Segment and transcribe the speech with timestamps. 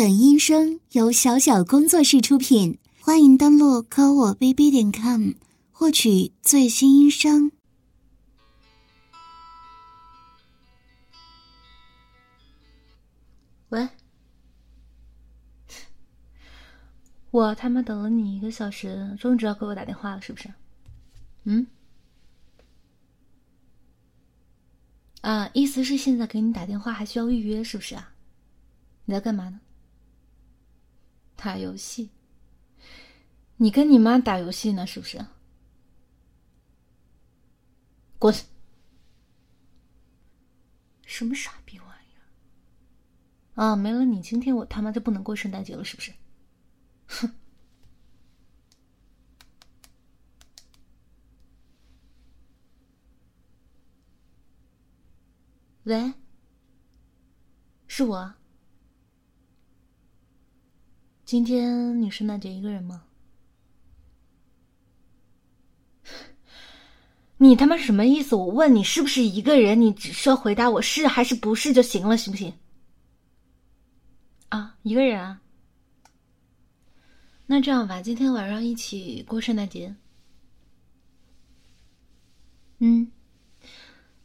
[0.00, 5.32] 本音声由小小工作室出品，欢迎登录科我 bb 点 com
[5.70, 7.52] 获取最新音声。
[13.68, 13.86] 喂，
[17.30, 20.48] 我他妈等了你一个小时，终于知道给我打电话了，是不是？
[21.44, 21.66] 嗯？
[25.20, 28.14] 啊，意思是现在给你打电话还需要预约，是不是啊？
[29.04, 29.60] 你在干嘛呢？
[31.42, 32.10] 打游戏？
[33.56, 35.24] 你跟你妈打游戏呢，是不是？
[38.18, 38.34] 滚！
[41.06, 42.14] 什么傻逼玩意
[43.54, 43.64] 儿？
[43.64, 46.12] 啊，没了你，今天我他妈就不能过圣诞节了，是不是？
[47.06, 47.32] 哼！
[55.84, 56.12] 喂，
[57.88, 58.34] 是我。
[61.30, 63.04] 今天你圣诞节一个人吗？
[67.38, 68.34] 你他妈什么意思？
[68.34, 72.52] 我问你是不是一个人，你只需要回答我是还是不是就行了，行不行？
[74.48, 75.40] 啊，一个人啊。
[77.46, 79.94] 那这样吧，今天晚上一起过圣诞节。
[82.80, 83.08] 嗯，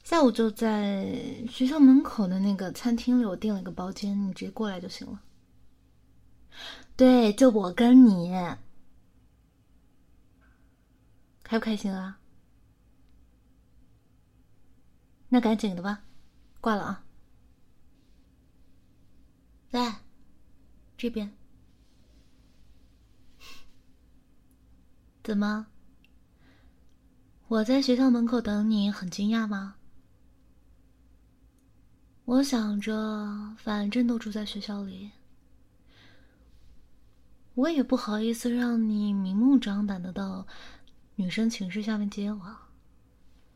[0.03, 1.05] 下午就在
[1.47, 5.21] 学校门口的那个餐厅里，我订了一个包间，你直接过来就行了。
[6.95, 8.31] 对，就我跟你，
[11.43, 12.19] 开不开心啊？
[15.27, 16.03] 那赶紧的吧，
[16.61, 17.03] 挂了啊！
[19.69, 19.95] 在
[20.95, 21.35] 这边，
[25.21, 25.67] 怎么？
[27.49, 29.75] 我在学校门口等你，很惊讶吗？
[32.23, 35.11] 我想着，反正都住在学校里。
[37.55, 40.45] 我也不好意思让你明目张胆的到
[41.15, 42.57] 女生寝室下面接我，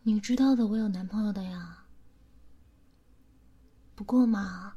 [0.04, 1.84] 你知道的，我有男朋友的呀。
[3.96, 4.76] 不过嘛，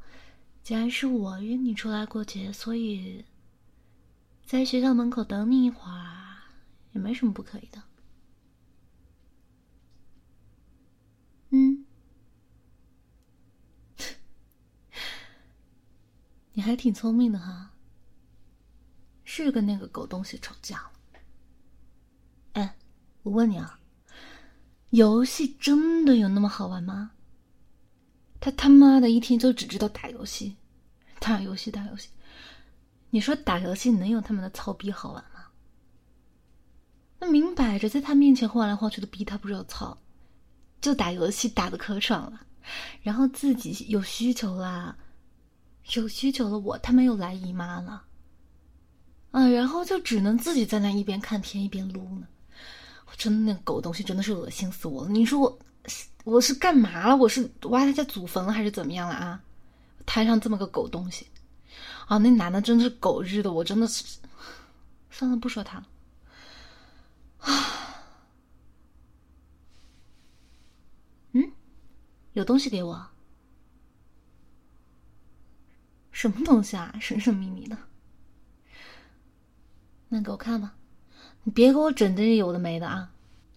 [0.61, 3.23] 既然是我约你出来过节，所以
[4.45, 6.41] 在学校门口等你一会儿
[6.91, 7.81] 也没什么不可以的。
[11.51, 11.85] 嗯，
[16.51, 17.72] 你还挺聪明的哈。
[19.41, 20.91] 是跟那个狗东西吵架了。
[22.53, 22.75] 哎，
[23.23, 23.79] 我问你啊，
[24.91, 27.11] 游戏真的有那么好玩吗？
[28.39, 30.55] 他他妈的一天就只知道打游戏，
[31.19, 32.09] 打游戏，打游戏。
[33.09, 35.47] 你说打游戏能有他们的操逼好玩吗？
[37.19, 39.97] 那明摆着在他面前晃来晃去的逼他不知道操，
[40.79, 42.45] 就打游戏打的可爽了，
[43.01, 44.95] 然后自己有需求啦，
[45.95, 48.05] 有需求了，我他妈又来姨妈了。
[49.33, 52.27] 啊，然后就只能自己在那一边看天一边撸呢。
[53.07, 55.09] 我真的那狗东西真的是恶心死我了。
[55.09, 55.59] 你说我
[56.23, 57.17] 我是干嘛了？
[57.17, 59.41] 我是挖他家祖坟了还是怎么样了啊？
[60.05, 61.25] 摊上这么个狗东西，
[62.05, 64.19] 啊，那男的真的是狗日的，我真的是
[65.09, 65.87] 算了，不说他了。
[67.39, 68.05] 啊，
[71.31, 71.51] 嗯，
[72.33, 73.07] 有东西给我？
[76.11, 76.93] 什么东西啊？
[77.01, 77.75] 神神秘秘的。
[80.13, 80.75] 那给我看吧，
[81.43, 83.11] 你别给我整这些有的没的啊！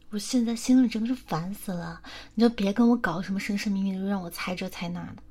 [0.09, 2.01] 我现在心里真的是烦死了，
[2.35, 5.23] 你就别跟我搞什么神神秘秘的，让我猜这猜那的。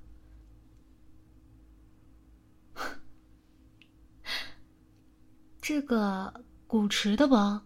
[5.60, 7.64] 这个古驰的包，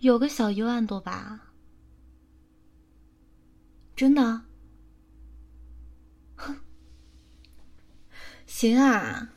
[0.00, 1.54] 有个小一万多吧？
[3.96, 4.42] 真的？
[6.34, 6.54] 哼，
[8.46, 9.32] 行啊，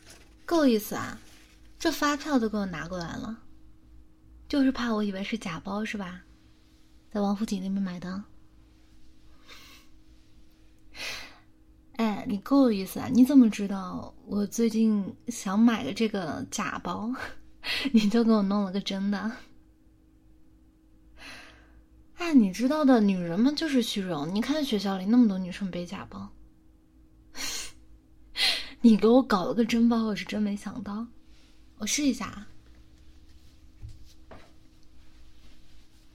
[0.45, 1.17] 够意思啊！
[1.79, 3.41] 这发票都给我拿过来了，
[4.49, 6.21] 就是怕我以为是假包是吧？
[7.09, 8.21] 在王府井那边买的。
[11.93, 13.07] 哎，你够有意思啊！
[13.11, 17.11] 你怎么知道我最近想买个这个假包？
[17.91, 19.31] 你就给我弄了个真的。
[22.15, 24.33] 哎，你知道的，女人们就是虚荣。
[24.33, 26.29] 你看学校里那么多女生背假包，
[28.81, 31.07] 你给我搞了个真包，我是真没想到。
[31.79, 32.47] 我试一下啊，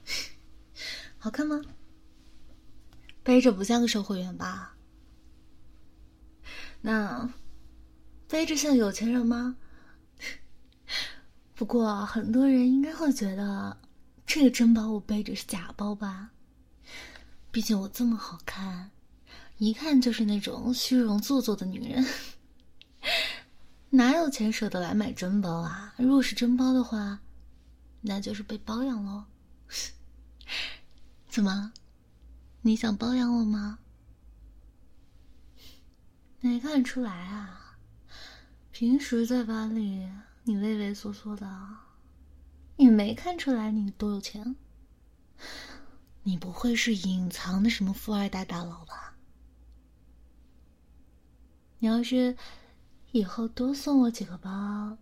[1.19, 1.61] 好看吗？
[3.22, 4.76] 背着不像个售货员吧？
[6.82, 7.32] 那
[8.28, 9.56] 背着像有钱人吗？
[11.55, 13.78] 不过很多人应该会觉得
[14.26, 16.31] 这个真包我背着是假包吧？
[17.50, 18.90] 毕竟我这么好看，
[19.56, 22.05] 一看就是那种虚荣做作的女人。
[23.94, 25.94] 哪有钱舍得来买真包啊？
[25.96, 27.20] 如果是真包的话，
[28.00, 29.26] 那就是被包养喽。
[31.31, 31.73] 怎么？
[32.62, 33.79] 你想包养我吗？
[36.41, 37.79] 没看出来啊，
[38.73, 40.11] 平时在班里
[40.43, 41.49] 你畏畏缩缩的，
[42.76, 44.56] 也没看出来你多有钱。
[46.25, 49.14] 你不会是隐藏的什么富二代大佬吧？
[51.79, 52.37] 你要是……
[53.14, 54.99] 以后多送我几个包，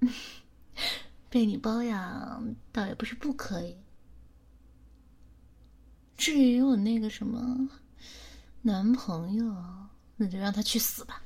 [1.30, 3.74] 被你包养倒也不是不可以。
[6.18, 7.66] 至于我那个什么
[8.60, 9.56] 男朋友，
[10.16, 11.22] 那就让他去死吧。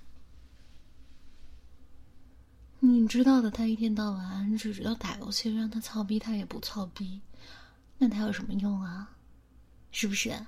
[2.79, 7.21] 你知道的，他一天到晚只知道打游戏，让他操逼他也不操逼，
[7.99, 9.17] 那他有什么用啊？
[9.91, 10.47] 是不是？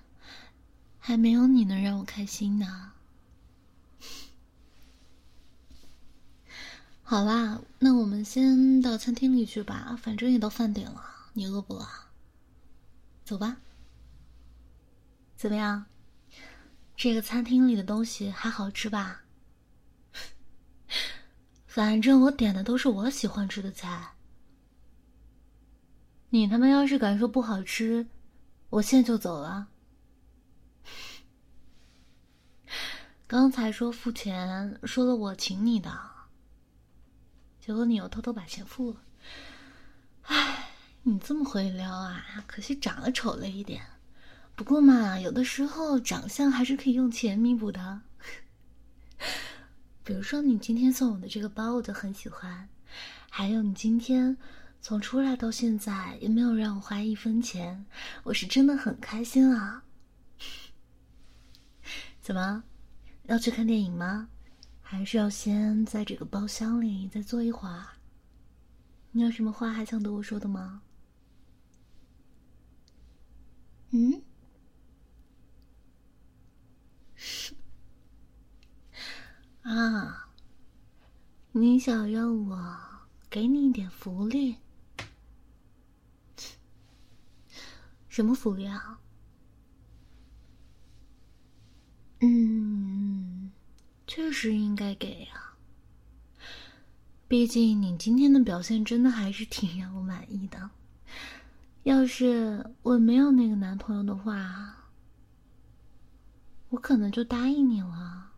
[1.00, 2.91] 还没有你能让我开心呢。
[7.12, 11.04] 好啦，那我们先到餐厅里去吧，反正也到饭点了。
[11.34, 11.86] 你饿不饿？
[13.22, 13.58] 走吧。
[15.36, 15.84] 怎么样？
[16.96, 19.24] 这个餐厅里的东西还好吃吧？
[21.68, 24.14] 反正我点的都是我喜欢吃的菜。
[26.30, 28.06] 你他妈要是敢说不好吃，
[28.70, 29.68] 我现在就走了。
[33.28, 36.11] 刚才说付钱，说了我请你的。
[37.64, 38.96] 结果你又偷偷把钱付了，
[40.22, 40.70] 唉，
[41.04, 42.42] 你这么会撩啊！
[42.48, 43.80] 可惜长得丑了一点，
[44.56, 48.00] 不过嘛，有的时候长相还是可以用钱弥补的。
[50.02, 52.68] 比如说你今天送我的这个包，我就很喜欢，
[53.30, 54.36] 还有你今天
[54.80, 57.86] 从出来到现在也没有让我花一分钱，
[58.24, 59.84] 我是真的很开心啊！
[62.20, 62.64] 怎么，
[63.26, 64.28] 要去看电影吗？
[64.92, 67.82] 还是要先在这个包厢里再坐一会儿。
[69.12, 70.82] 你有什么话还想对我说的吗？
[73.92, 74.20] 嗯？
[79.64, 80.28] 啊？
[81.52, 82.76] 你想让我
[83.30, 84.56] 给你一点福利？
[88.10, 88.98] 什么福利啊？
[92.20, 93.41] 嗯。
[94.14, 95.54] 确实应该给呀，
[97.26, 100.68] 毕竟你今天的表现真的还是挺让我满意的。
[101.84, 104.90] 要是我没有那个男朋友的话，
[106.68, 108.32] 我可能就答应你了，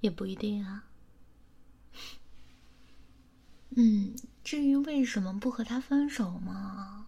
[0.00, 0.84] 也不一定啊。
[3.76, 7.06] 嗯，至于为什么不和他分手嘛，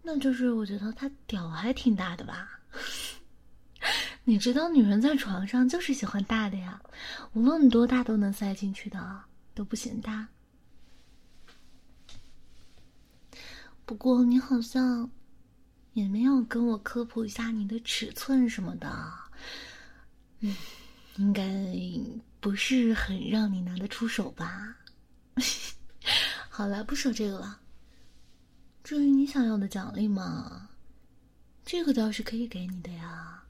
[0.00, 2.60] 那就是我觉得他屌还挺大的吧。
[4.26, 6.80] 你知道女人在床上就是喜欢大的呀，
[7.34, 9.22] 无论多大都能塞进去的，
[9.54, 10.26] 都不嫌大。
[13.84, 15.10] 不过你好像
[15.92, 19.12] 也没有跟我科普一下你的尺寸什么的，
[20.40, 20.56] 嗯，
[21.16, 21.46] 应该
[22.40, 24.74] 不是很让你拿得出手吧？
[26.48, 27.60] 好了，不说这个了。
[28.82, 30.70] 至于你想要的奖励嘛，
[31.62, 33.43] 这个倒是可以给你的呀。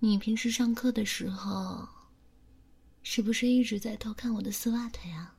[0.00, 1.88] 你平时上课的时候，
[3.02, 5.34] 是不是一直在偷看我的丝袜腿啊？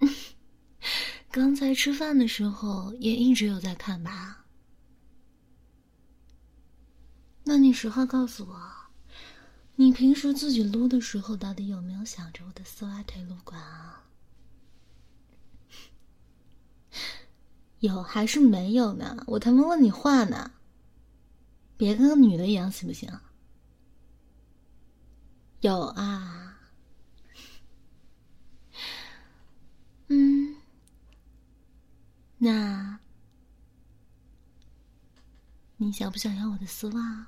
[1.30, 4.44] 刚才吃饭的时候也一直有在看吧？
[7.44, 8.72] 那你实话告诉我，
[9.76, 14.04] 你平时自己撸的时候，到底有没有想着我的丝袜腿撸管啊？
[17.78, 19.22] 有还是没有呢？
[19.28, 20.50] 我他妈问你话呢！
[21.76, 23.10] 别跟个女的一样，行不行？
[25.60, 26.58] 有啊，
[30.08, 30.56] 嗯，
[32.38, 33.00] 那
[35.76, 37.26] 你想不想要我的丝袜？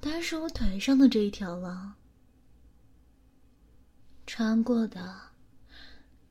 [0.00, 1.96] 当然是我腿上的这一条了，
[4.26, 5.20] 穿过的，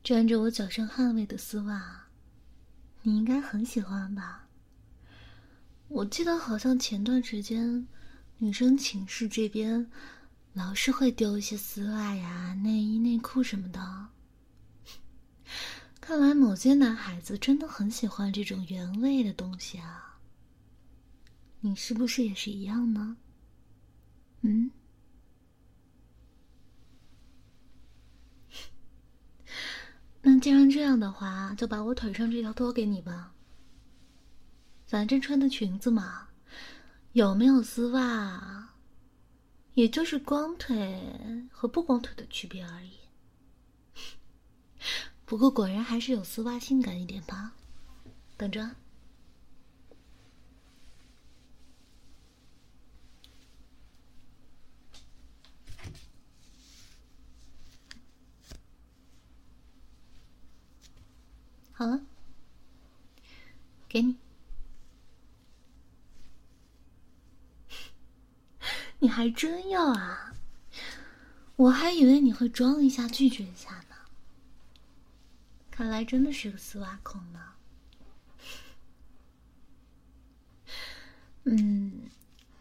[0.04, 2.09] 沾着我脚上汗味的丝袜。
[3.10, 4.48] 你应该很喜欢吧？
[5.88, 7.88] 我记得好像前段时间，
[8.38, 9.90] 女生寝室这边
[10.54, 14.10] 老是会丢一些丝袜呀、内衣内裤什么的。
[16.00, 20.20] 看来某些男孩子真的很喜欢这种原味的东西啊。
[21.62, 23.18] 你是不是也是一样呢？
[24.42, 24.70] 嗯？
[30.32, 33.34] 那既然这样的话，就把我腿上这条脱给你吧。
[34.86, 36.28] 反正穿的裙子嘛，
[37.14, 38.70] 有没有丝袜，
[39.74, 41.02] 也就是光腿
[41.52, 42.92] 和不光腿的区别而已。
[45.26, 47.54] 不过果然还是有丝袜性感一点吧。
[48.38, 48.70] 等着。
[61.80, 62.02] 好了，
[63.88, 64.18] 给你。
[69.00, 70.34] 你还真要啊？
[71.56, 73.96] 我还以为你会装一下拒绝一下呢。
[75.72, 77.40] 看来真的是个丝袜控呢。
[81.46, 82.10] 嗯，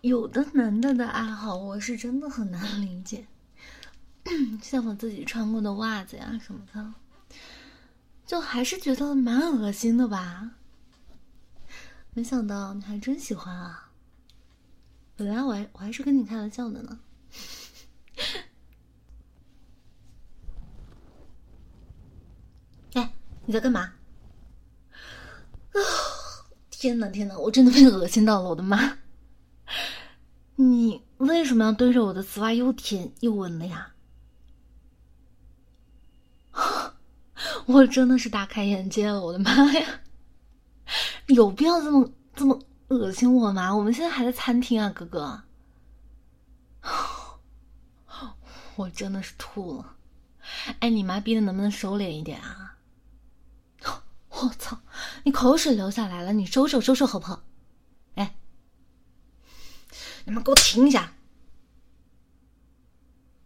[0.03, 3.27] 有的男的的爱好我是真的很难理解，
[4.63, 6.95] 像我自己穿过的袜子呀什么的。
[8.29, 10.51] 就还是觉得蛮恶心的吧，
[12.13, 13.91] 没想到你还真喜欢啊！
[15.17, 17.01] 本来我还我还是跟你开玩笑的呢。
[22.93, 23.15] 哎，
[23.47, 23.95] 你在干嘛？
[25.73, 25.81] 啊！
[26.69, 28.51] 天哪天哪，我真的被恶心到了！
[28.51, 28.99] 我的妈！
[30.57, 33.95] 你为什么要对着我的丝袜又舔又闻的呀？
[37.67, 40.01] 我真的是大开眼界了，我的妈呀！
[41.27, 43.75] 有必要这么这么恶心我吗？
[43.75, 45.43] 我们现在还在餐厅啊，哥哥。
[48.77, 49.97] 我真的是吐了！
[50.81, 52.77] 哎，你妈逼的，能不能收敛一点啊？
[54.31, 54.81] 我操！
[55.25, 57.43] 你口水流下来了，你收收收收好不好？
[58.15, 58.37] 哎，
[60.25, 61.13] 你们给我停一下！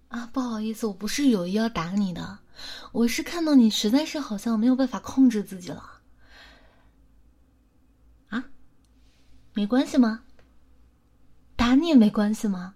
[0.09, 2.39] 啊，不好意思，我不是有意要打你的。
[2.93, 6.01] 我是看到你实在是好像没有办法控制自己了，
[8.29, 8.45] 啊？
[9.55, 10.25] 没关系吗？
[11.57, 12.75] 打你也没关系吗？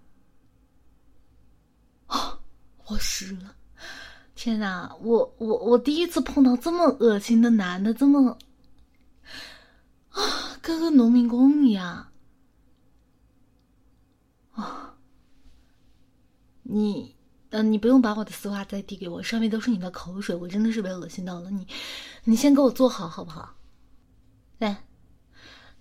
[2.07, 2.39] 哦，
[2.87, 3.55] 我湿了！
[4.33, 8.37] 天哪，我我我第一次碰到这么恶心的男的，这么
[10.09, 10.21] 啊，
[10.61, 12.11] 跟个农民工一样
[14.53, 14.95] 啊！
[16.63, 17.16] 你。
[17.49, 21.49] 嗯，你不用把我的丝袜再递给我，上面都是你的口水，我真的是被恶心到了。
[21.49, 21.65] 你，
[22.25, 23.55] 你先给我坐好，好不好？
[24.57, 24.85] 来，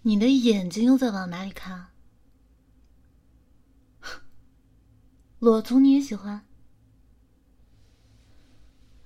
[0.02, 1.88] 你的眼睛又在往哪里看？
[5.40, 6.46] 裸足你也喜欢？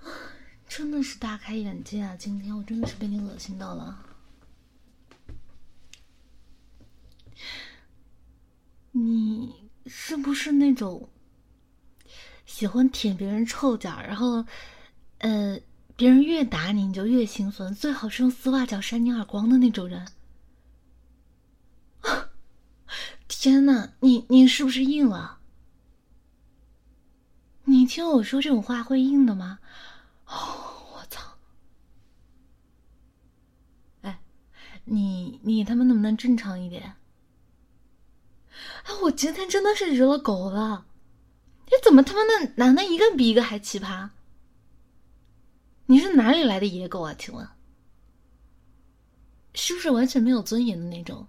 [0.68, 2.14] 真的是大开眼界啊！
[2.16, 4.04] 今天我真的是被你恶心到了。
[8.92, 11.08] 你是不是那种？
[12.50, 14.44] 喜欢舔别人臭脚，然后，
[15.18, 15.58] 呃，
[15.96, 20.08] 别人越打你，你就越兴奋，最好是用丝袜脚扇你耳光的那种人。
[23.28, 25.38] 天哪，你你是不是硬了？
[27.64, 29.60] 你听我说这种话会硬的吗？
[30.26, 31.22] 我操！
[34.02, 34.20] 哎，
[34.84, 36.96] 你你他妈能不能正常一点？
[38.84, 40.84] 哎，我今天真的是惹了狗了。
[41.70, 44.10] 你怎么他妈的男的一个比一个还奇葩？
[45.86, 47.14] 你是哪里来的野狗啊？
[47.16, 47.48] 请问，
[49.54, 51.26] 是不是完全没有尊严的那种？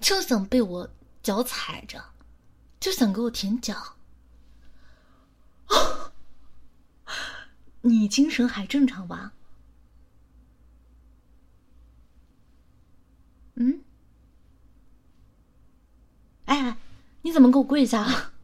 [0.00, 0.90] 就想被我
[1.22, 2.02] 脚踩着，
[2.78, 3.96] 就想给我舔脚。
[7.82, 9.32] 你精神还正常吧？
[13.54, 13.82] 嗯？
[16.50, 16.76] 哎，
[17.22, 18.32] 你怎么给我跪下了？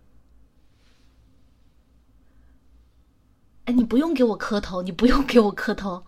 [3.67, 6.07] 哎，你不用给我磕头，你不用给我磕头，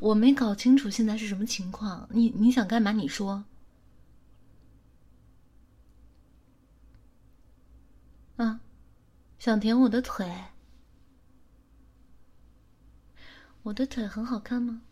[0.00, 2.06] 我没搞清楚现在是什么情况。
[2.12, 2.92] 你你想干嘛？
[2.92, 3.42] 你说。
[8.36, 8.60] 啊，
[9.38, 10.30] 想舔我的腿？
[13.62, 14.82] 我的腿很好看吗？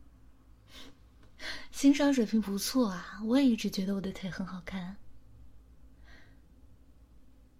[1.70, 4.96] 欣赏水平不错啊，我也一直觉得我的腿很好看。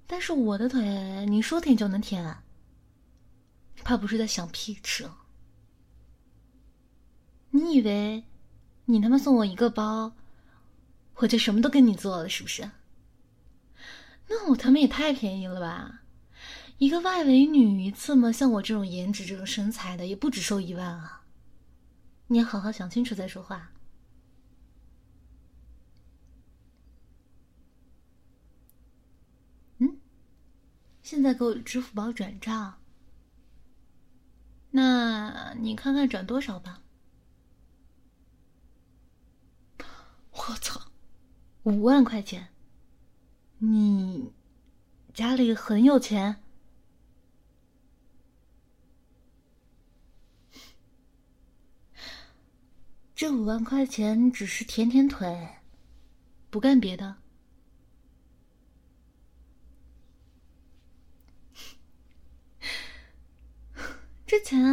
[0.06, 2.38] 但是我的腿，你说舔就能舔？
[3.82, 5.08] 怕不是在想屁吃？
[7.50, 8.24] 你以为
[8.86, 10.12] 你他妈送我一个包，
[11.16, 12.70] 我就什么都跟你做了是不是？
[14.28, 16.02] 那我他妈也太便宜了吧！
[16.78, 21.22] 一个外围女一次嘛，像我这种颜值、这种身材的，也不止收一万啊！
[22.26, 23.70] 你好好想清楚再说话。
[31.06, 32.80] 现在给我支付宝转账。
[34.72, 36.82] 那你看看转多少吧。
[40.32, 40.80] 我操，
[41.62, 42.48] 五万块钱！
[43.58, 44.32] 你
[45.14, 46.42] 家里很有钱？
[53.14, 55.50] 这五万块钱只是舔舔腿，
[56.50, 57.18] 不干别的。
[64.46, 64.64] 钱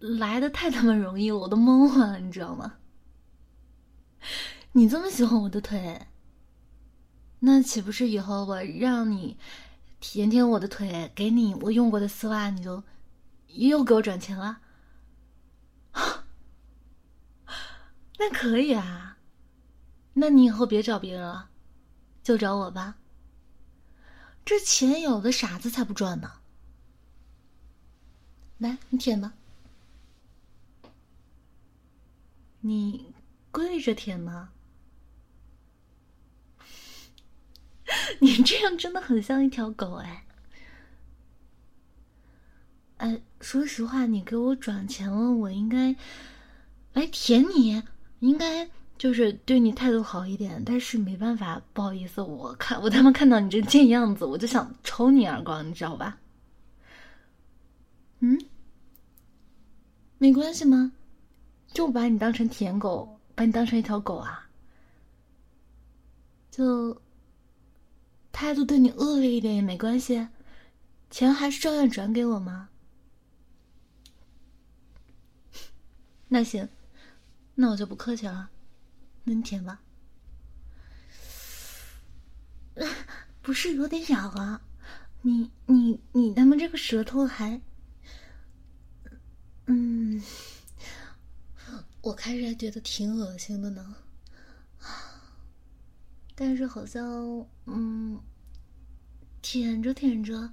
[0.00, 2.74] 来的太他妈容易了，我都懵了，你知道吗？
[4.72, 6.08] 你这么喜欢我的腿，
[7.38, 9.38] 那岂不是以后我让你
[10.00, 12.82] 舔舔我的腿，给你我用过的丝袜，你就
[13.46, 14.58] 又给我转钱了？
[18.18, 19.18] 那可以啊，
[20.14, 21.48] 那你以后别找别人了，
[22.24, 22.96] 就找我吧。
[24.44, 26.41] 这钱有的傻子才不赚呢。
[28.62, 29.32] 来，你舔吧。
[32.60, 33.12] 你
[33.50, 34.50] 跪着舔吗？
[38.20, 40.24] 你这样真的很像一条狗哎。
[42.98, 45.96] 哎，说实话，你给我转钱了，我应该
[46.92, 47.82] 来舔你。
[48.20, 56.18] 应该就是对你态度好一点，但是没办法，不好意思，我看我他妈看到你这贱样子，我就想抽你耳光，你知道吧？
[58.20, 58.38] 嗯，
[60.22, 60.92] 没关系吗？
[61.74, 64.48] 就把你当成舔狗，把你当成一条狗啊？
[66.48, 67.02] 就
[68.30, 70.28] 态度对你恶劣一点也没关系，
[71.10, 72.68] 钱还是照样转给我吗？
[76.30, 76.68] 那行。
[77.56, 78.48] 那我就不客气了，
[79.24, 79.82] 那你舔吧。
[83.42, 84.62] 不是有点痒啊？
[85.22, 87.60] 你你你他妈这个舌头还……
[89.66, 90.22] 嗯，
[92.00, 93.94] 我开始还觉得挺恶心的呢。
[96.34, 97.04] 但是好像
[97.66, 98.20] 嗯，
[99.40, 100.52] 舔着舔着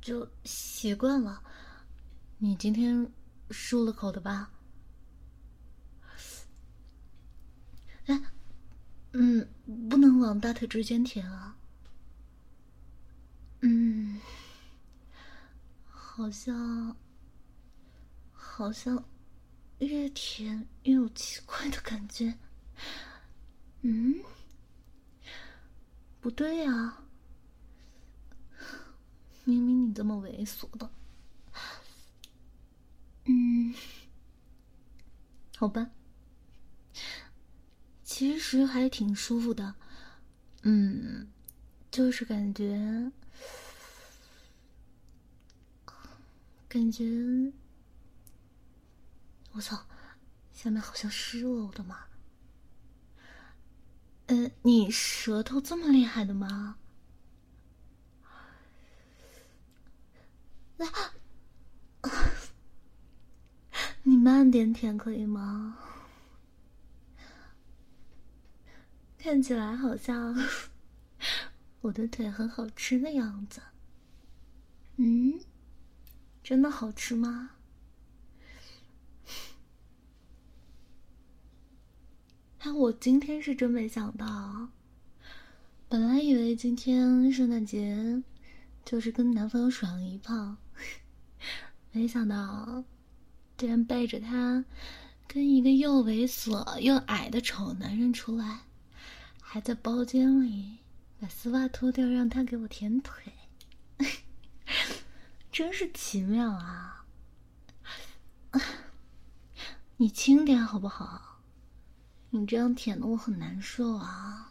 [0.00, 1.42] 就习惯了。
[2.38, 3.06] 你今天
[3.50, 4.50] 漱了口的吧？
[8.06, 8.20] 哎，
[9.12, 9.48] 嗯，
[9.88, 11.56] 不能往大腿之间舔啊。
[13.60, 14.20] 嗯，
[15.88, 16.96] 好像，
[18.54, 19.02] 好像
[19.78, 22.34] 越舔越有奇怪的感觉。
[23.80, 24.22] 嗯，
[26.20, 26.98] 不对呀，
[29.44, 30.90] 明明你这么猥琐的。
[33.24, 33.74] 嗯，
[35.56, 35.90] 好吧。
[38.04, 39.74] 其实还挺舒服的，
[40.62, 41.26] 嗯，
[41.90, 43.10] 就是感觉，
[46.68, 47.50] 感觉，
[49.52, 49.86] 我操，
[50.52, 52.06] 下面好像湿了，我的妈！
[54.26, 56.78] 呃，你舌头这么厉害的吗？
[60.78, 60.88] 来，
[64.04, 65.76] 你慢点舔可以吗？
[69.18, 70.34] 看起来好像
[71.82, 73.60] 我的腿很好吃的样子。
[74.96, 75.38] 嗯，
[76.42, 77.50] 真的好吃吗？
[82.64, 84.68] 哎，我今天是真没想到，
[85.88, 88.22] 本来以为今天圣诞节
[88.84, 90.54] 就是跟男朋友爽一炮，
[91.90, 92.84] 没想到
[93.56, 94.64] 竟然背着他
[95.26, 98.60] 跟一个又猥琐又矮的丑男人出来。
[99.40, 100.78] 还在包间里
[101.18, 103.32] 把丝袜脱掉，让他给我舔腿，
[105.50, 107.04] 真是奇妙啊！
[109.98, 111.31] 你轻点好不好？
[112.34, 114.50] 你这样舔的我很难受啊！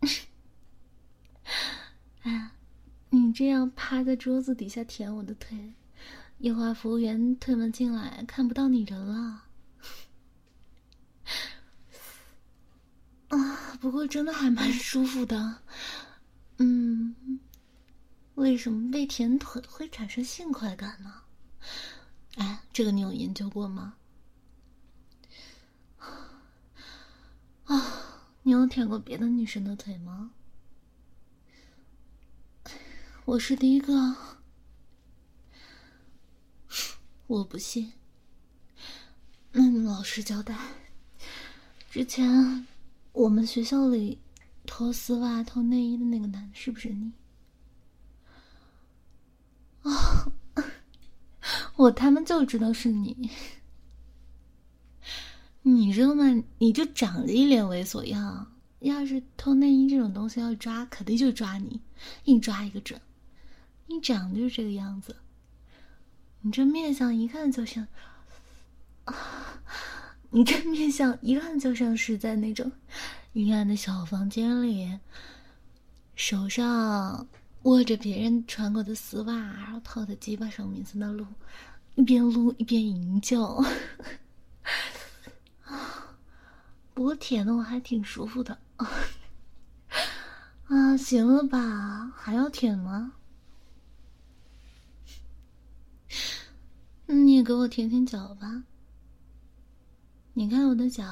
[2.22, 2.52] 哎，
[3.10, 5.74] 你这样趴在桌子底下舔我的腿，
[6.38, 9.44] 一会服务员推门进来看不到你人了。
[13.28, 15.60] 啊，不过真的还蛮舒服的，
[16.56, 17.38] 嗯，
[18.36, 21.24] 为什么被舔腿会产生性快感呢？
[22.36, 23.96] 哎，这个你有研究过吗？
[27.64, 30.32] 啊，你有舔过别的女生的腿吗？
[33.24, 34.16] 我是第一个，
[37.26, 37.92] 我不信。
[39.52, 40.56] 那你老实交代，
[41.90, 42.66] 之前。
[43.12, 44.18] 我们学校里
[44.64, 47.12] 脱丝袜、脱内衣的那个男的是不是你？
[49.82, 50.32] 啊，
[51.76, 53.30] 我他妈就知道是你。
[55.62, 56.24] 你知道吗？
[56.58, 61.80] 你就长着一脸猥琐样，要是偷内衣这种东西要抓，肯定就抓你，
[62.24, 63.00] 一抓一个准。
[63.86, 65.14] 你长就是这个样子，
[66.40, 67.86] 你这面相一看就像，
[69.04, 69.14] 啊
[70.30, 72.72] 你这面相一看就像是在那种
[73.34, 74.98] 阴暗的小房间里，
[76.16, 77.28] 手上
[77.62, 81.24] 握着别人穿过的丝袜，然后套在鸡巴上面在那撸，
[81.94, 83.62] 一边撸一边吟叫。
[86.94, 88.58] 不过舔的我还挺舒服的
[90.68, 90.96] 啊！
[90.96, 92.10] 行了吧？
[92.16, 93.14] 还要舔吗？
[97.06, 98.64] 你也给我舔舔脚吧。
[100.34, 101.04] 你看我的脚，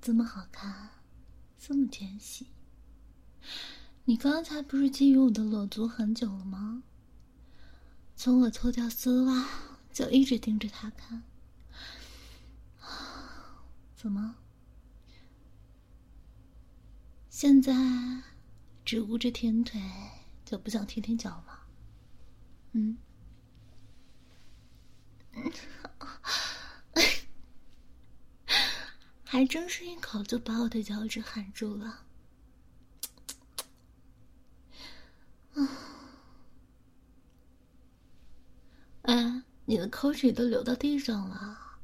[0.00, 0.90] 这么好看，
[1.58, 2.46] 这么纤细。
[4.04, 6.82] 你刚才不是觊觎我的裸足很久了吗？
[8.16, 9.48] 从我脱掉丝袜，
[9.92, 11.22] 就一直盯着他看。
[13.96, 14.36] 怎么？
[17.40, 17.72] 现在
[18.84, 19.80] 只顾着舔腿，
[20.44, 21.60] 就不想舔舔脚吗？
[22.72, 22.98] 嗯，
[29.24, 32.04] 还真是一口就把我的脚趾含住了。
[35.54, 35.66] 啊！
[39.00, 41.78] 哎，你的口水都流到地上了，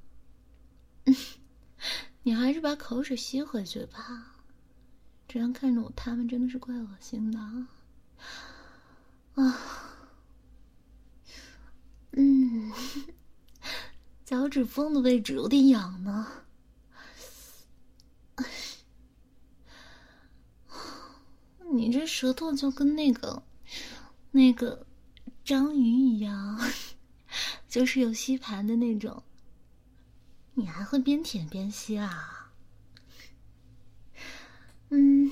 [2.25, 4.35] 你还是把口水吸回去吧。
[5.37, 7.39] 这样看着我，他们真的是怪恶心的
[9.35, 9.61] 啊！
[12.13, 12.73] 嗯，
[14.25, 16.27] 脚趾缝的位置有点痒呢。
[21.71, 23.43] 你这舌头就跟那个
[24.31, 24.87] 那个
[25.45, 26.59] 章鱼一样，
[27.69, 29.23] 就是有吸盘的那种。
[30.55, 32.46] 你还会边舔边吸啊？
[34.91, 35.31] 嗯，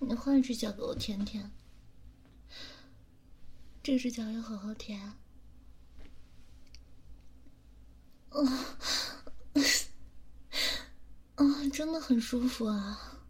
[0.00, 1.50] 你换一只脚给我舔舔，
[3.82, 5.00] 这只脚要好好舔。
[8.30, 8.40] 啊，
[11.36, 13.20] 啊，真的很舒服啊。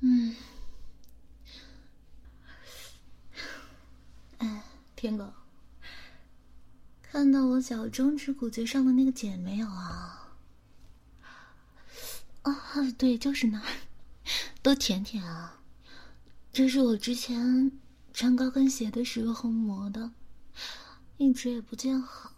[0.00, 0.34] 嗯，
[4.38, 4.64] 哎，
[4.96, 5.32] 天狗，
[7.02, 10.21] 看到我脚中指骨节上的那个茧没有啊？
[12.42, 12.54] 啊，
[12.98, 13.66] 对，就是那儿，
[14.62, 15.60] 多舔舔啊！
[16.52, 17.72] 这是我之前
[18.12, 20.12] 穿高跟鞋的时候磨的，
[21.18, 22.32] 一直也不见好。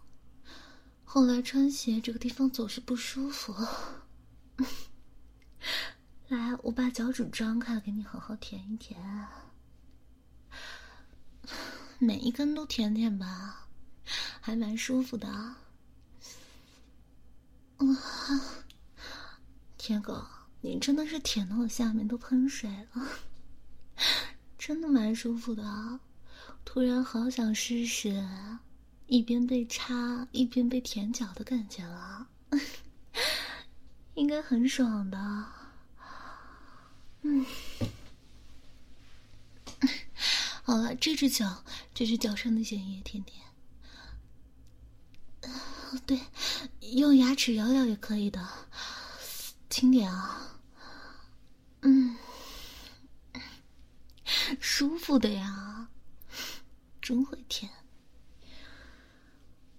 [1.03, 3.55] 后来穿鞋这个地方总是不舒服。
[6.29, 9.27] 来，我把脚趾张开，给你好好舔一舔，
[11.97, 13.67] 每一根都舔舔吧，
[14.39, 15.57] 还蛮舒服的啊。
[17.77, 17.97] 嗯。
[19.85, 20.25] 天狗，
[20.61, 23.07] 你真的是舔到我下面都喷水了，
[24.57, 25.99] 真的蛮舒服的。
[26.65, 28.27] 突然好想试试
[29.05, 32.27] 一边被插一边被舔脚的感觉了，
[34.15, 35.45] 应该很爽的。
[37.21, 37.45] 嗯，
[40.63, 43.45] 好了，这只脚，这只脚上的血液舔舔。
[46.07, 46.19] 对，
[46.95, 48.49] 用牙齿咬咬也可以的。
[49.77, 50.61] 轻点啊，
[51.81, 52.15] 嗯，
[54.57, 55.89] 舒服的呀，
[57.01, 57.69] 真会舔。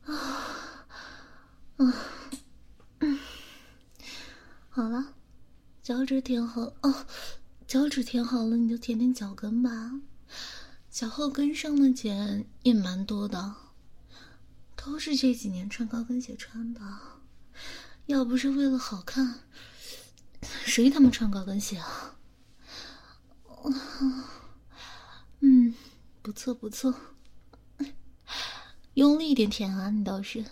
[0.04, 0.12] 啊，
[1.78, 1.94] 啊，
[2.98, 3.18] 嗯，
[4.68, 5.14] 好了，
[5.82, 7.06] 脚趾舔好哦，
[7.66, 9.92] 脚趾舔好了，你就舔舔脚跟吧，
[10.90, 13.54] 脚后跟上的茧也蛮多的，
[14.76, 16.82] 都是这几年穿高跟鞋穿的，
[18.04, 19.40] 要不是为了好看。
[20.64, 22.16] 谁他妈穿高跟鞋啊？
[25.40, 25.74] 嗯，
[26.22, 26.94] 不错不错，
[28.94, 29.90] 用力一点舔啊！
[29.90, 30.44] 你倒是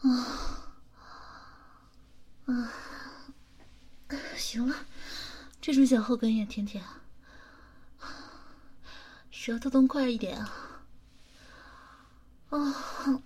[0.00, 0.74] 啊
[2.46, 2.72] 啊！
[4.36, 4.86] 行了，
[5.60, 6.82] 这只脚后跟也舔舔，
[9.30, 10.52] 舌头动快一点啊！
[12.50, 13.22] 啊，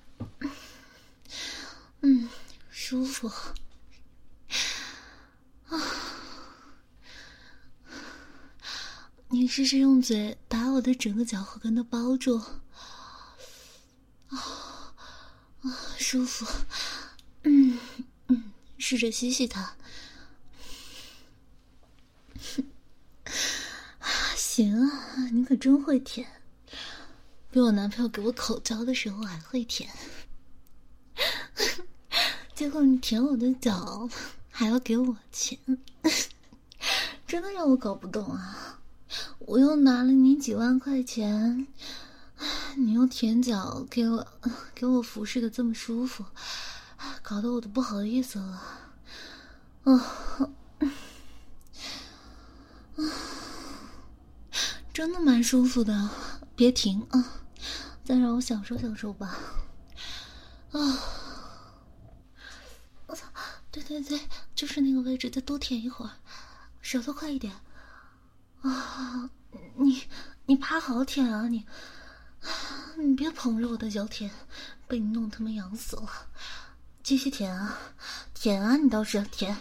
[2.00, 2.28] 嗯，
[2.68, 3.30] 舒服。
[9.42, 12.38] 你试试用嘴把我的整个脚后跟都包住，
[14.28, 14.94] 啊
[15.62, 16.46] 啊，舒服，
[17.42, 17.76] 嗯
[18.28, 19.74] 嗯，试着吸吸它，
[24.36, 26.24] 行啊，你可真会舔，
[27.50, 29.90] 比我男朋友给我口交的时候还会舔。
[32.54, 34.08] 结果你舔我的脚，
[34.52, 35.58] 还要给我钱，
[37.26, 38.71] 真的让我搞不懂啊！
[39.38, 41.66] 我又拿了你几万块钱，
[42.76, 44.26] 你又舔脚给我，
[44.74, 46.24] 给我服侍的这么舒服，
[47.22, 48.62] 搞得我都不好意思了。
[49.84, 50.50] 啊，
[54.92, 56.10] 真的蛮舒服的，
[56.54, 57.42] 别停啊，
[58.04, 59.38] 再让我享受享受吧。
[60.72, 60.98] 啊。
[63.70, 64.20] 对对对，
[64.54, 66.12] 就是那个位置，再多舔一会儿，
[66.82, 67.54] 舌头快一点。
[68.62, 69.30] 啊，
[69.76, 70.02] 你
[70.46, 71.66] 你趴好舔啊，你
[72.96, 74.30] 你别捧着我的脚舔，
[74.86, 76.08] 被你弄他妈痒死了。
[77.02, 77.78] 继续舔啊，
[78.34, 79.56] 舔啊，你倒是舔。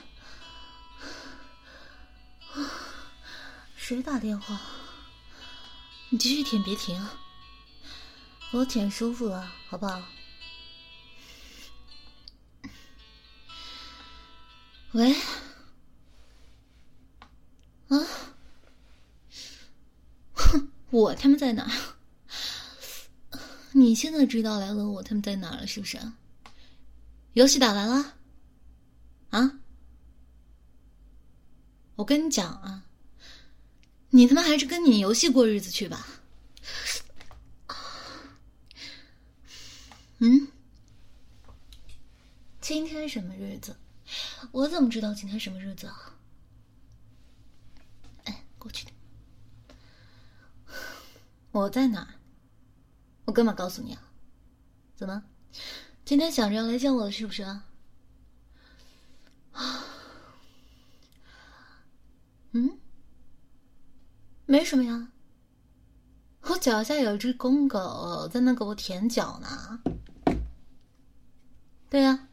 [3.75, 4.59] 谁打电话？
[6.09, 7.03] 你继续舔，别停，
[8.51, 10.01] 我舔舒服了，好不好？
[14.91, 15.15] 喂，
[17.87, 17.97] 啊，
[20.91, 21.71] 我他妈在哪？
[23.71, 25.97] 你现在知道来问我他们在哪了是不是？
[27.33, 28.13] 游戏打完了？
[29.29, 29.59] 啊？
[31.95, 32.83] 我跟你讲啊，
[34.09, 36.05] 你他妈还是跟你游戏过日子去吧。
[40.17, 40.47] 嗯，
[42.59, 43.77] 今天什么日子？
[44.51, 46.17] 我怎么知道今天什么日子啊？
[48.25, 48.93] 哎，过去点。
[51.51, 52.15] 我在哪？
[53.25, 54.01] 我干嘛告诉你啊？
[54.95, 55.23] 怎么，
[56.05, 57.65] 今天想着要来见我了是不是啊？
[62.51, 62.79] 嗯？
[64.45, 65.11] 没什么呀。
[66.41, 69.81] 我脚下有一只公狗在那给我舔脚呢。
[71.89, 72.27] 对呀。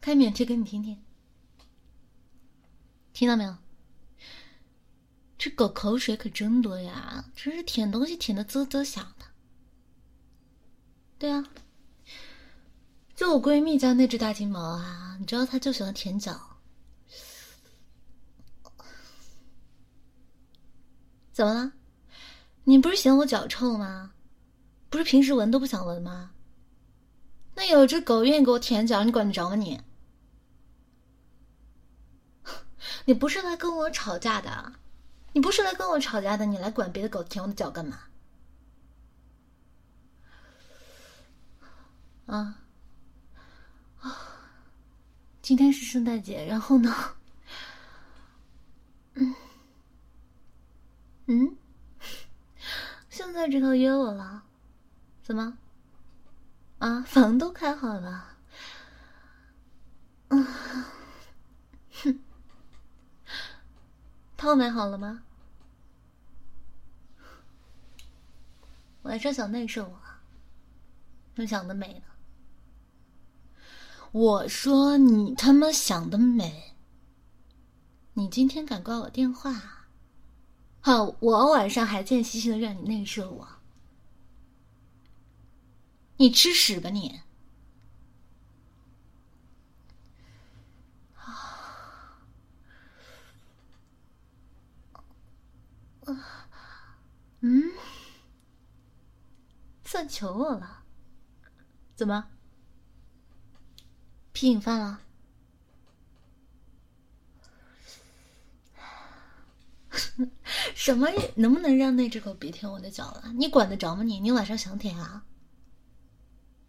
[0.00, 1.00] 开免提给你听听，
[3.12, 3.56] 听到没有？
[5.44, 9.24] 这狗口水可真多呀，真是舔东西舔的啧啧响的。
[11.18, 11.44] 对啊，
[13.16, 16.60] 就我闺蜜家那只大金毛啊，你知道它就喜欢舔脚。
[21.32, 21.72] 怎么了？
[22.62, 24.12] 你不是嫌我脚臭吗？
[24.90, 26.30] 不是平时闻都不想闻吗？
[27.56, 29.80] 那有只狗愿意给我舔脚，你管得着吗你？
[33.06, 34.74] 你不是来跟我吵架的，
[35.32, 38.00] 你不是来跟我吵架的，你来管别的狗舔我的脚干嘛？
[42.26, 42.62] 啊
[44.00, 44.18] 啊！
[45.42, 46.94] 今天是圣诞节，然后呢？
[49.14, 49.34] 嗯
[51.26, 51.56] 嗯，
[53.10, 54.44] 现在知道约我了？
[55.22, 55.58] 怎么？
[56.78, 58.36] 啊，房都开好了？
[60.28, 60.46] 嗯，
[62.02, 62.18] 哼。
[64.42, 65.22] 套买好了吗？
[69.02, 70.00] 晚上想内射我，
[71.36, 72.02] 你想的美呢。
[74.10, 76.74] 我说你他妈想的美。
[78.14, 79.86] 你今天敢挂我电话？
[80.80, 83.48] 好，我晚上还贱兮兮的让你内射我，
[86.16, 87.20] 你吃屎吧你！
[96.06, 96.48] 啊
[97.40, 97.72] 嗯，
[99.84, 100.84] 算求我了？
[101.94, 102.28] 怎么？
[104.32, 105.00] 皮瘾犯了？
[110.74, 111.08] 什么？
[111.36, 113.32] 能不能让那只狗别舔我的脚了？
[113.34, 114.02] 你管得着吗？
[114.02, 115.24] 你你晚上想舔啊？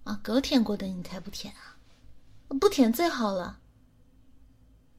[0.04, 1.78] 啊，狗舔过的你才不舔啊？
[2.60, 3.60] 不舔最好了。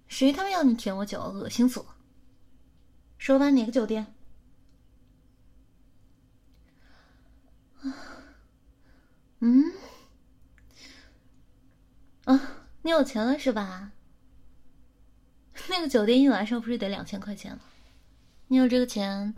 [0.08, 1.24] 谁他妈要你舔我脚？
[1.24, 1.96] 恶心死了！
[3.18, 4.14] 说吧，哪个酒店？
[9.46, 9.74] 嗯，
[12.24, 12.40] 啊，
[12.80, 13.92] 你有钱了是吧？
[15.68, 17.60] 那个酒店一晚上不是得两千块钱吗？
[18.48, 19.34] 你有这个钱，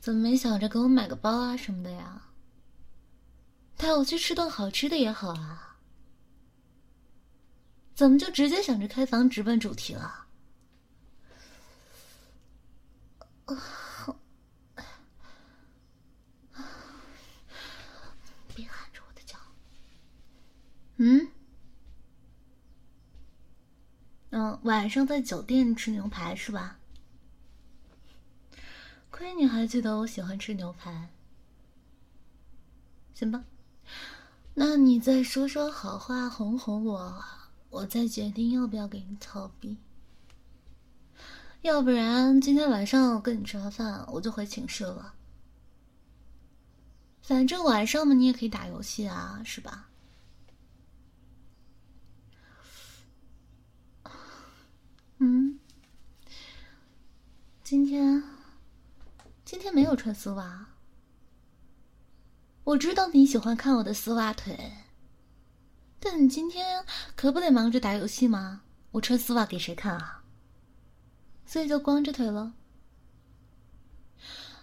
[0.00, 2.22] 怎么没想着给我买个包啊什么的呀？
[3.76, 5.78] 带我去吃顿好吃的也好啊。
[7.94, 10.26] 怎么就直接想着开房直奔主题了？
[21.00, 21.28] 嗯，
[24.30, 26.78] 嗯，晚上在酒店吃牛排是吧？
[29.10, 31.08] 亏你还记得我喜欢吃牛排。
[33.14, 33.44] 行吧，
[34.54, 37.24] 那你再说说好话哄哄我，
[37.70, 39.76] 我再决定要不要给你操逼。
[41.62, 45.14] 要不然今天晚上我跟你吃完饭，我就回寝室了。
[47.22, 49.87] 反正晚上嘛，你也可以打游戏啊，是吧？
[55.20, 55.58] 嗯，
[57.64, 58.22] 今天
[59.44, 60.68] 今天没有穿丝袜。
[62.64, 64.72] 我知道你喜欢看我的丝袜腿，
[65.98, 66.84] 但你今天
[67.16, 68.62] 可不得忙着打游戏吗？
[68.92, 70.22] 我穿丝袜给谁看啊？
[71.46, 72.54] 所以就光着腿了。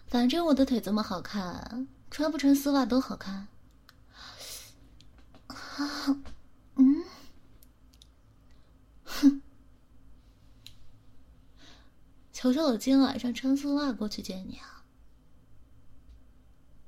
[0.07, 3.47] 反正我的腿这么好看，穿不穿丝袜都好看。
[5.47, 6.21] 啊，
[6.75, 7.03] 嗯，
[9.03, 9.41] 哼，
[12.45, 14.85] 求求我今天晚上穿丝袜过去见你啊！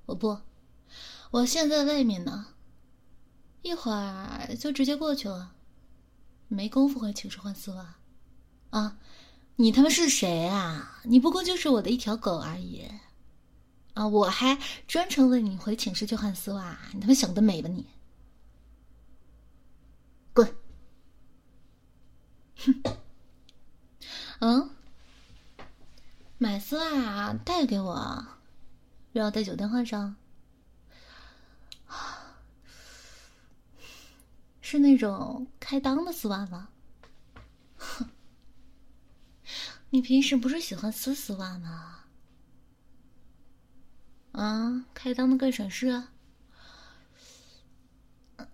[0.06, 0.40] 我不，
[1.32, 2.46] 我现在外面呢，
[3.64, 5.56] 一会儿就直接过去了，
[6.48, 7.96] 没工夫回寝室换丝袜，
[8.70, 9.00] 啊。
[9.56, 11.02] 你他妈是谁啊？
[11.06, 12.88] 你不过就是我的一条狗而已，
[13.96, 14.08] 啊！
[14.08, 17.88] 我还专程为你回寝室去换丝袜，你他妈想得美吧你！
[20.36, 20.56] 滚！
[22.58, 22.76] 哼！
[24.40, 24.70] 嗯，
[26.40, 28.28] 买丝袜带给我，
[29.14, 30.16] 又要在酒店换上，
[34.62, 36.70] 是那种开裆的丝袜吗？
[37.78, 38.10] 哼！
[39.90, 42.04] 你平时不是喜欢丝丝袜吗？
[44.34, 46.12] 啊，开裆的更省事啊！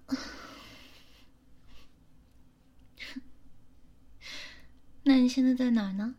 [5.04, 6.16] 那你现在在哪儿呢？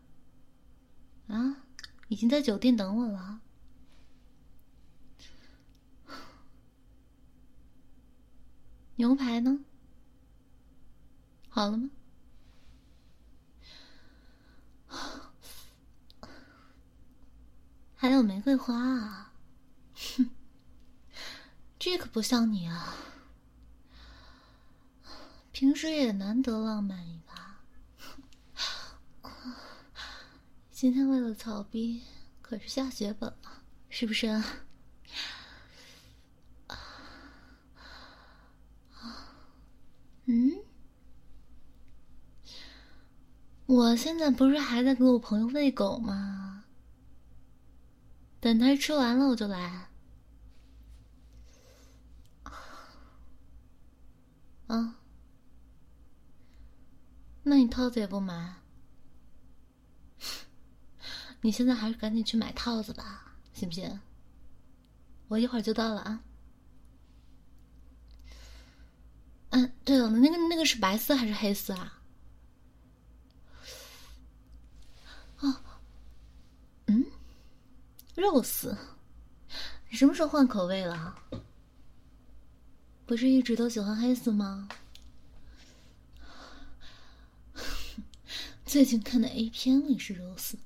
[1.27, 1.63] 啊，
[2.07, 3.41] 已经在酒店等我了。
[8.95, 9.59] 牛排呢？
[11.49, 11.89] 好了吗？
[17.97, 19.33] 还有玫瑰花啊！
[19.95, 20.29] 哼，
[21.79, 22.95] 这可不像你啊，
[25.51, 27.57] 平时也难得浪漫一把。
[30.75, 32.03] 今天为了草逼，
[32.41, 34.43] 可是下血本了，是不是啊？
[40.25, 40.51] 嗯，
[43.67, 46.65] 我现在不是还在给我朋友喂狗吗？
[48.41, 49.87] 等他吃完了，我就来。
[54.67, 54.97] 啊，
[57.43, 58.55] 那你套子也不买？
[61.45, 63.99] 你现在还是赶紧去买套子吧，行不行？
[65.27, 66.23] 我一会儿就到了啊。
[69.51, 72.01] 嗯，对了，那个那个是白丝还是黑丝啊？
[75.41, 75.55] 哦，
[76.87, 77.05] 嗯
[78.15, 78.75] 肉丝，
[79.91, 81.15] 你什么时候换口味了？
[83.05, 84.67] 不是一直都喜欢黑丝吗？
[88.65, 90.57] 最近看的 A 片里是肉丝。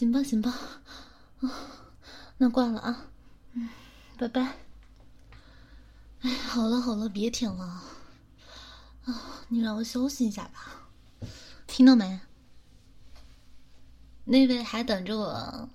[0.00, 0.50] 行吧，行吧，
[1.40, 1.50] 啊，
[2.38, 3.10] 那挂了啊，
[3.52, 3.68] 嗯，
[4.16, 4.56] 拜拜。
[6.22, 7.82] 哎，好了好了，别舔了，
[9.04, 10.88] 啊，你让我休息一下吧，
[11.66, 12.18] 听到没？
[14.24, 15.68] 那位还等着我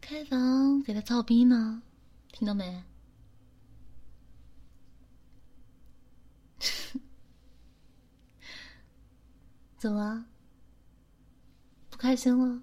[0.00, 1.82] 开房给他操逼呢，
[2.32, 2.84] 听到没？
[9.76, 10.24] 怎么了？
[11.90, 12.62] 不开心了？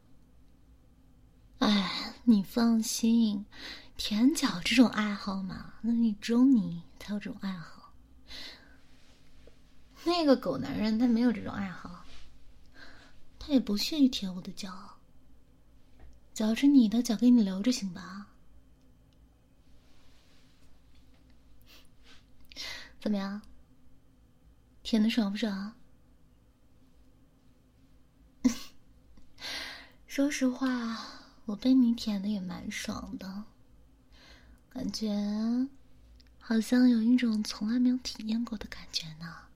[1.60, 3.46] 哎，你放心，
[3.98, 7.92] 舔脚这种爱好嘛，那你只有你才有这种爱好。
[10.04, 12.06] 那个狗男人他没有这种爱好。
[13.40, 14.98] 他也不屑于舔我的脚，
[16.34, 18.28] 脚是你的，脚给你留着行吧？
[23.00, 23.42] 怎么样？
[24.82, 25.76] 舔的爽不爽？
[30.08, 31.15] 说实话，
[31.46, 33.46] 我被你舔的也蛮爽的，
[34.70, 35.10] 感觉
[36.40, 39.48] 好像有一种从来没有体验过的感觉呢，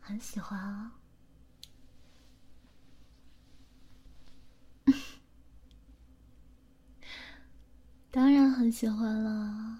[0.00, 0.96] 很喜欢啊。
[8.10, 9.78] 当然很喜欢了，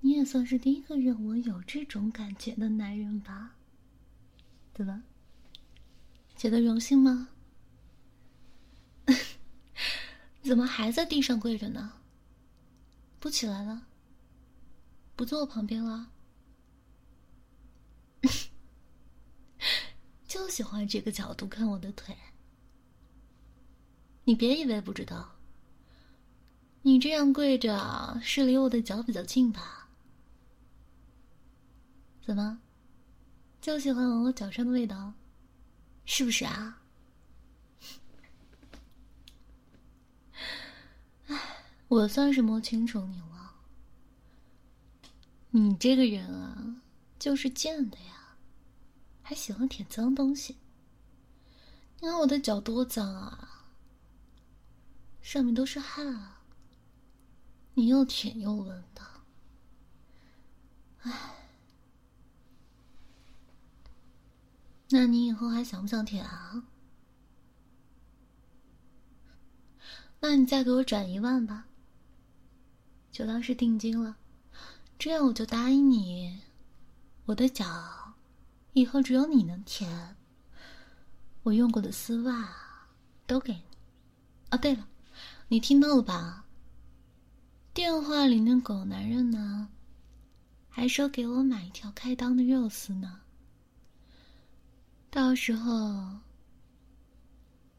[0.00, 3.56] 你也算是第一个让我有这种感觉的男人吧？
[4.72, 5.02] 对吧？
[6.38, 7.28] 觉得荣幸吗？
[10.42, 11.94] 怎么还在地上跪着呢？
[13.18, 13.88] 不起来了？
[15.16, 16.12] 不坐我旁边了？
[20.28, 22.16] 就喜欢这个角度看我的腿。
[24.24, 25.34] 你别以为不知道，
[26.82, 29.88] 你这样跪着是离我的脚比较近吧？
[32.24, 32.60] 怎么，
[33.60, 35.14] 就喜欢闻我脚上的味道，
[36.10, 36.80] 是不是啊？
[41.26, 41.36] 唉，
[41.86, 43.54] 我算是摸清楚你了，
[45.50, 46.80] 你这个人啊，
[47.18, 48.38] 就是贱的呀，
[49.22, 50.56] 还喜欢舔脏东西。
[52.00, 53.68] 你看我的脚多脏啊，
[55.20, 56.40] 上面都是汗啊，
[57.74, 59.02] 你又舔又闻的，
[61.02, 61.34] 唉。
[64.90, 66.64] 那你以后还想不想舔啊？
[70.20, 71.66] 那你再给我转一万吧，
[73.12, 74.16] 就当是定金了。
[74.98, 76.40] 这样我就答应你，
[77.26, 78.14] 我的脚
[78.72, 80.16] 以后只有你能舔。
[81.44, 82.52] 我用过的丝袜
[83.26, 83.62] 都给你。
[84.50, 84.88] 哦，对了，
[85.48, 86.46] 你听到了吧？
[87.72, 89.68] 电话里那狗男人呢，
[90.68, 93.20] 还说给我买一条开裆的肉丝呢。
[95.10, 96.18] 到时候，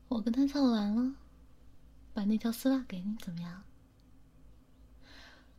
[0.08, 1.16] 我跟他操完了，
[2.14, 3.64] 把那条丝袜给你，怎么样？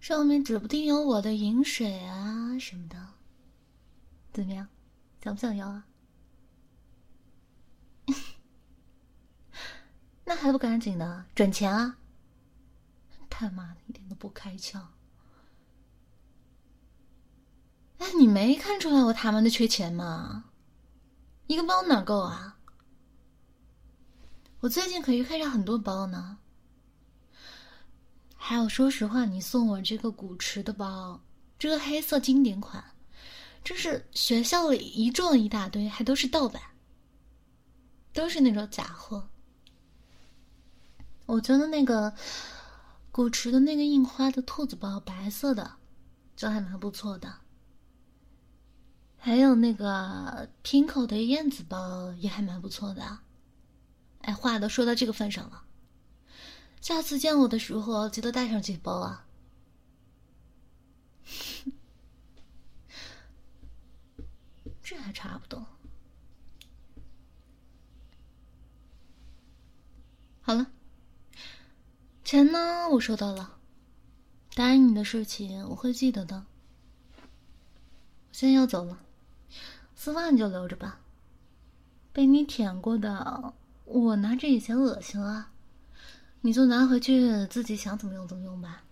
[0.00, 3.14] 上面指不定有我的饮水啊什么的，
[4.32, 4.68] 怎么样？
[5.22, 5.86] 想不想要啊？
[10.24, 11.98] 那还不赶紧的转钱啊！
[13.28, 14.80] 他妈的，一点都不开窍！
[17.98, 20.49] 哎，你没看出来我他妈的缺钱吗？
[21.50, 22.56] 一个包哪够啊？
[24.60, 26.38] 我最近可是看上很多包呢。
[28.36, 31.20] 还有，说实话，你送我这个古驰的包，
[31.58, 32.84] 这个黑色经典款，
[33.64, 36.62] 这是学校里一撞一大堆，还都是盗版，
[38.12, 39.28] 都是那种假货。
[41.26, 42.14] 我觉得那个
[43.10, 45.78] 古驰的那个印花的兔子包，白色的，
[46.36, 47.39] 就还蛮不错的。
[49.22, 53.18] 还有那个 Pinko 的燕子包也还蛮不错的，
[54.22, 55.62] 哎，话都说到这个份上了，
[56.80, 59.26] 下次见我的时候记得带上这包啊。
[64.82, 65.64] 这还差不多。
[70.40, 70.72] 好了，
[72.24, 72.88] 钱呢？
[72.88, 73.58] 我收到了，
[74.54, 76.46] 答应你的事情我会记得的。
[77.18, 78.98] 我现在要走了。
[80.02, 80.98] 丝袜你就留着吧，
[82.10, 83.52] 被你舔过的，
[83.84, 85.52] 我拿着也嫌恶心啊，
[86.40, 88.82] 你就拿回去自己想怎么用怎么用吧。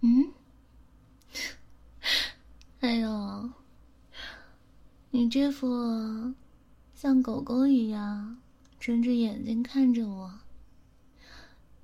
[0.00, 0.32] 嗯？
[2.80, 3.52] 哎呦，
[5.10, 6.34] 你这副
[6.96, 8.36] 像狗狗一样
[8.80, 10.40] 睁着眼睛看着我，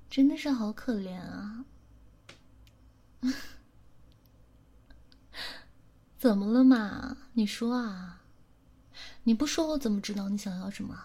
[0.09, 1.63] 真的是好可怜啊。
[6.17, 7.17] 怎么了嘛？
[7.33, 8.21] 你说啊！
[9.23, 10.97] 你不说我怎么知道你想要什么？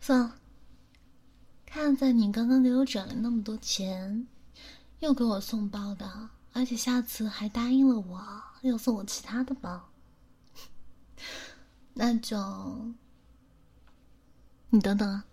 [0.00, 0.36] 算了，
[1.66, 4.26] 看在你刚刚给我转了那么多钱，
[5.00, 9.90] 又给我送包的，而且下次还答应了我要送我其他的包，
[11.92, 12.94] 那就
[14.70, 15.24] 你等等啊。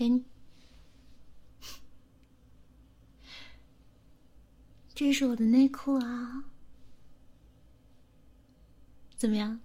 [0.00, 0.24] 给你，
[4.94, 6.44] 这是我的内裤啊，
[9.14, 9.60] 怎么样，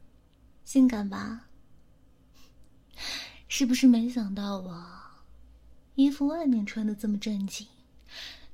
[0.65, 1.47] 性感吧？
[3.47, 4.85] 是不是没想到我
[5.93, 7.65] 衣服外面穿的这么正经，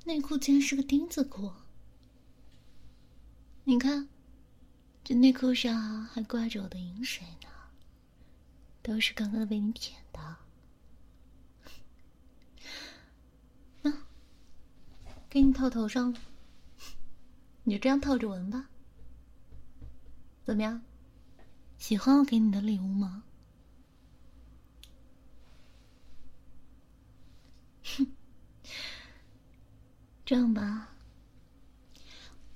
[0.05, 1.51] 内裤竟然是个钉子裤？
[3.63, 4.07] 你看，
[5.03, 7.49] 这内裤上还挂着我的饮水呢，
[8.83, 10.40] 都是刚刚被你舔的。
[15.31, 16.19] 给你套头上了，
[17.63, 18.67] 你就这样套着闻吧。
[20.43, 20.81] 怎么样？
[21.77, 23.23] 喜欢我给你的礼物吗？
[27.81, 28.07] 哼，
[30.25, 30.89] 这样吧，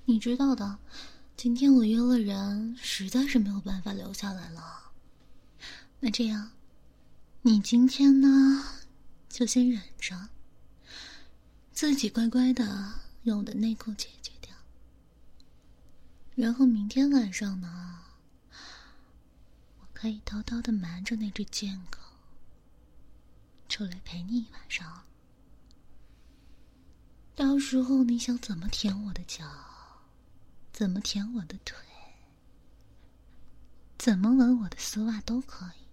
[0.04, 0.78] 你知道的，
[1.34, 4.92] 今天我约了人，实在是没有办法留下来了。
[5.98, 6.50] 那这样，
[7.40, 8.62] 你今天呢，
[9.30, 10.28] 就先忍着。
[11.76, 12.64] 自己乖乖的
[13.24, 14.50] 用我的内裤解决掉，
[16.34, 18.02] 然后明天晚上呢，
[19.80, 21.98] 我可以偷偷的瞒着那只贱狗
[23.68, 25.02] 出来陪你一晚上。
[27.34, 29.44] 到时候你想怎么舔我的脚，
[30.72, 31.76] 怎么舔我的腿，
[33.98, 35.84] 怎么吻我的丝袜都可以，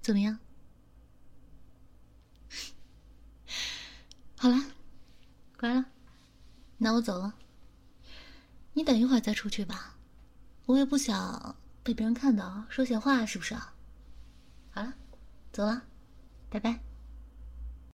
[0.00, 0.38] 怎么样？
[4.44, 4.62] 好了，
[5.58, 5.86] 乖了，
[6.76, 7.34] 那我走了。
[8.74, 9.96] 你等一会儿再出去吧，
[10.66, 13.72] 我也不想被别人看到说闲话，是不是啊？
[14.70, 14.92] 好了，
[15.50, 15.84] 走了，
[16.50, 16.78] 拜拜。